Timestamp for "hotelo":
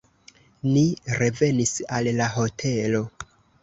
2.41-3.09